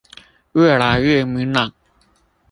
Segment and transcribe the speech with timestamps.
[0.53, 1.71] 越來越明朗